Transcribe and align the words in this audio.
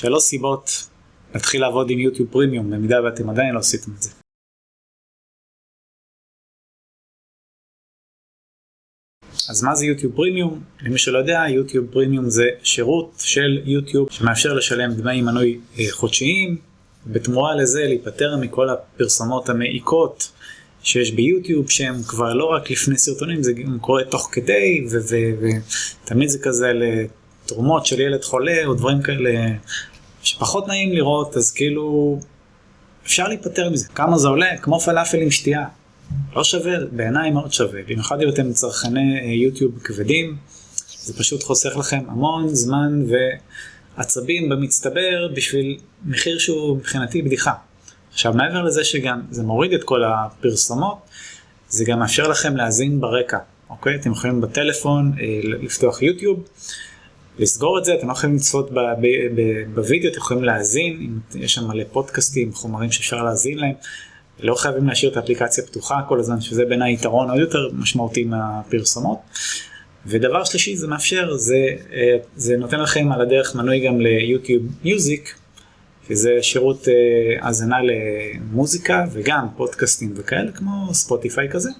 שלוש 0.00 0.22
סיבות 0.22 0.70
להתחיל 1.34 1.60
לעבוד 1.60 1.90
עם 1.90 1.98
יוטיוב 1.98 2.28
פרימיום, 2.32 2.70
במידה 2.70 2.96
ואתם 3.04 3.30
עדיין 3.30 3.54
לא 3.54 3.58
עשיתם 3.58 3.90
את 3.96 4.02
זה. 4.02 4.10
אז 9.50 9.62
מה 9.62 9.74
זה 9.74 9.86
יוטיוב 9.86 10.16
פרימיום? 10.16 10.62
למי 10.82 10.98
שלא 10.98 11.18
יודע, 11.18 11.42
יוטיוב 11.48 11.86
פרימיום 11.92 12.30
זה 12.30 12.44
שירות 12.62 13.12
של 13.18 13.62
יוטיוב 13.64 14.10
שמאפשר 14.10 14.54
לשלם 14.54 14.92
דמי 14.94 15.22
מנוי 15.22 15.60
אה, 15.78 15.84
חודשיים, 15.90 16.56
בתמורה 17.06 17.56
לזה 17.56 17.84
להיפטר 17.84 18.36
מכל 18.36 18.68
הפרסומות 18.68 19.48
המעיקות 19.48 20.32
שיש 20.82 21.10
ביוטיוב 21.12 21.70
שהם 21.70 22.02
כבר 22.08 22.34
לא 22.34 22.44
רק 22.44 22.70
לפני 22.70 22.98
סרטונים, 22.98 23.42
זה 23.42 23.52
גם 23.52 23.78
קורה 23.78 24.04
תוך 24.04 24.28
כדי, 24.32 24.86
ותמיד 24.90 26.28
זה 26.28 26.38
כזה 26.42 26.72
לתרומות 27.50 27.86
של 27.86 28.00
ילד 28.00 28.24
חולה 28.24 28.66
או 28.66 28.74
דברים 28.74 29.02
כאלה 29.02 29.30
שפחות 30.22 30.68
נעים 30.68 30.92
לראות, 30.92 31.36
אז 31.36 31.50
כאילו 31.50 32.18
אפשר 33.06 33.28
להיפטר 33.28 33.70
מזה. 33.70 33.88
כמה 33.94 34.18
זה 34.18 34.28
עולה? 34.28 34.56
כמו 34.62 34.80
פלאפל 34.80 35.18
עם 35.22 35.30
שתייה. 35.30 35.66
לא 36.36 36.44
שווה, 36.44 36.72
בעיניי 36.92 37.30
מאוד 37.30 37.52
שווה. 37.52 37.80
במיוחד 37.82 38.20
אם 38.22 38.28
אתם 38.28 38.52
צרכני 38.52 39.20
אה, 39.20 39.24
יוטיוב 39.24 39.78
כבדים, 39.84 40.36
זה 41.02 41.14
פשוט 41.18 41.42
חוסך 41.42 41.76
לכם 41.76 42.00
המון 42.08 42.48
זמן 42.48 43.04
ועצבים 43.96 44.48
במצטבר 44.48 45.28
בשביל 45.34 45.78
מחיר 46.04 46.38
שהוא 46.38 46.76
מבחינתי 46.76 47.22
בדיחה. 47.22 47.52
עכשיו 48.12 48.32
מעבר 48.32 48.62
לזה 48.62 48.84
שגם 48.84 49.20
זה 49.30 49.42
מוריד 49.42 49.72
את 49.72 49.84
כל 49.84 50.04
הפרסומות, 50.04 50.98
זה 51.68 51.84
גם 51.84 51.98
מאפשר 51.98 52.28
לכם 52.28 52.56
להאזין 52.56 53.00
ברקע, 53.00 53.38
אוקיי? 53.70 53.94
אתם 53.94 54.12
יכולים 54.12 54.40
בטלפון 54.40 55.12
אה, 55.20 55.40
לפתוח 55.42 56.02
יוטיוב, 56.02 56.44
לסגור 57.38 57.78
את 57.78 57.84
זה, 57.84 57.94
אתם 57.94 58.08
לא 58.08 58.12
יכולים 58.12 58.36
לצפות 58.36 58.70
בווידאו, 59.74 60.10
אתם 60.10 60.18
יכולים 60.18 60.44
להאזין, 60.44 61.18
יש 61.34 61.54
שם 61.54 61.68
מלא 61.68 61.84
פודקאסטים, 61.92 62.52
חומרים 62.52 62.92
שאפשר 62.92 63.22
להאזין 63.22 63.58
להם. 63.58 63.74
לא 64.42 64.54
חייבים 64.54 64.88
להשאיר 64.88 65.12
את 65.12 65.16
האפליקציה 65.16 65.64
פתוחה 65.64 66.00
כל 66.08 66.20
הזמן, 66.20 66.40
שזה 66.40 66.64
בעיניי 66.64 66.92
יתרון 66.92 67.30
עוד 67.30 67.40
יותר 67.40 67.68
משמעותי 67.72 68.24
מהפרסומות. 68.24 69.18
ודבר 70.06 70.44
שלישי 70.44 70.76
זה 70.76 70.86
מאפשר, 70.86 71.34
זה, 71.34 71.66
אה, 71.92 72.16
זה 72.36 72.56
נותן 72.56 72.80
לכם 72.80 73.12
על 73.12 73.20
הדרך 73.20 73.54
מנוי 73.54 73.86
גם 73.86 74.00
ליוטיוב 74.00 74.62
מיוזיק, 74.84 75.34
שזה 76.08 76.38
שירות 76.42 76.88
אה, 76.88 76.94
האזנה 77.46 77.76
למוזיקה 77.82 79.04
וגם 79.12 79.46
פודקאסטים 79.56 80.12
וכאלה, 80.16 80.52
כמו 80.52 80.94
ספוטיפיי 80.94 81.48
כזה. 81.50 81.70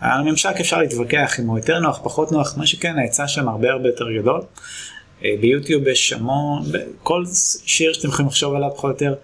הממשק 0.00 0.54
אפשר 0.60 0.78
להתווכח 0.78 1.40
אם 1.40 1.46
הוא 1.46 1.58
יותר 1.58 1.78
נוח, 1.78 2.00
פחות 2.02 2.32
נוח, 2.32 2.54
מה 2.56 2.66
שכן, 2.66 2.98
ההיצע 2.98 3.28
שם 3.28 3.48
הרבה 3.48 3.70
הרבה 3.70 3.88
יותר 3.88 4.12
גדול. 4.12 4.40
אה, 5.24 5.34
ביוטיוב 5.40 5.88
יש 5.88 6.12
המון, 6.12 6.62
כל 7.02 7.24
שיר 7.66 7.92
שאתם 7.92 8.08
יכולים 8.08 8.28
לחשוב 8.28 8.54
עליו 8.54 8.70
פחות 8.76 9.02
או 9.02 9.06
יותר. 9.06 9.14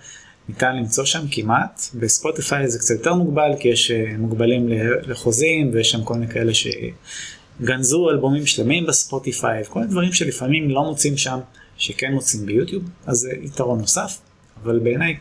ניתן 0.49 0.77
למצוא 0.77 1.05
שם 1.05 1.25
כמעט, 1.31 1.83
בספוטיפיי 1.95 2.69
זה 2.69 2.79
קצת 2.79 2.95
יותר 2.95 3.15
מוגבל 3.15 3.51
כי 3.61 3.69
יש 3.69 3.91
אה, 3.91 4.05
מוגבלים 4.19 4.69
לחוזים 5.03 5.71
ויש 5.73 5.91
שם 5.91 6.05
כל 6.05 6.15
מיני 6.15 6.33
כאלה 6.33 6.53
שגנזו 6.55 8.11
אלבומים 8.11 8.47
שלמים 8.47 8.87
בספוטיפיי 8.87 9.63
וכל 9.63 9.81
מיני 9.81 9.91
דברים 9.91 10.13
שלפעמים 10.13 10.71
לא 10.71 10.85
מוצאים 10.85 11.17
שם 11.17 11.39
שכן 11.77 12.13
מוצאים 12.13 12.47
ביוטיוב, 12.47 12.83
אז 13.07 13.19
זה 13.19 13.31
יתרון 13.43 13.81
נוסף, 13.81 14.19
אבל 14.63 14.79
בעיניי 14.79 15.17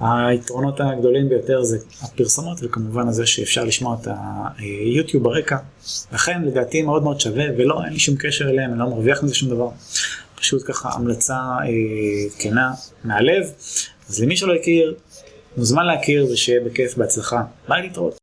היתרונות 0.00 0.80
הגדולים 0.80 1.28
ביותר 1.28 1.62
זה 1.62 1.78
הפרסומות 2.02 2.58
וכמובן 2.62 3.08
הזה 3.08 3.26
שאפשר 3.26 3.64
לשמוע 3.64 3.96
את 4.02 4.08
היוטיוב 4.58 5.24
ברקע, 5.24 5.56
לכן 6.12 6.42
לדעתי 6.42 6.82
מאוד 6.82 7.02
מאוד 7.02 7.20
שווה 7.20 7.44
ולא, 7.58 7.84
אין 7.84 7.92
לי 7.92 7.98
שום 7.98 8.16
קשר 8.18 8.50
אליהם, 8.50 8.70
אני 8.70 8.78
לא 8.78 8.86
מרוויח 8.86 9.22
מזה 9.22 9.34
שום 9.34 9.50
דבר, 9.50 9.68
פשוט 10.34 10.62
ככה 10.64 10.88
המלצה 10.92 11.34
אה, 11.34 11.68
כנה 12.38 12.70
מהלב. 13.04 13.44
אז 14.08 14.22
למי 14.22 14.36
שלא 14.36 14.54
הכיר, 14.54 14.94
מוזמן 15.56 15.86
להכיר 15.86 16.26
ושיהיה 16.32 16.60
בכיף, 16.60 16.96
בהצלחה. 16.96 17.42
ביי 17.68 17.82
להתראות. 17.82 18.19